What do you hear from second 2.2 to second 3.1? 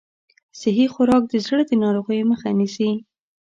مخه نیسي.